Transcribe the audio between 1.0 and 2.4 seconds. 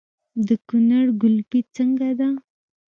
ګلپي څنګه ده؟